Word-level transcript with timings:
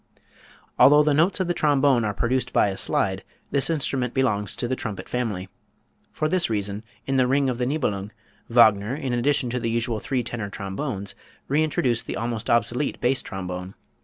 Although 0.79 1.03
the 1.03 1.13
notes 1.13 1.39
of 1.39 1.47
the 1.47 1.53
trombone 1.53 2.03
are 2.03 2.13
produced 2.15 2.51
by 2.51 2.69
a 2.69 2.75
slide, 2.77 3.23
this 3.51 3.69
instrument 3.69 4.15
belongs 4.15 4.55
to 4.55 4.67
the 4.67 4.75
trumpet 4.75 5.07
family. 5.07 5.47
For 6.11 6.27
this 6.27 6.49
reason, 6.49 6.83
in 7.05 7.17
the 7.17 7.27
"Ring 7.27 7.49
of 7.51 7.59
the 7.59 7.67
Nibelung," 7.67 8.09
Wagner, 8.49 8.95
in 8.95 9.13
addition 9.13 9.51
to 9.51 9.59
the 9.59 9.69
usual 9.69 9.99
three 9.99 10.23
tenor 10.23 10.49
trombones, 10.49 11.13
reintroduced 11.47 12.07
the 12.07 12.17
almost 12.17 12.49
obsolete 12.49 12.99
bass 12.99 13.21
trombone. 13.21 13.75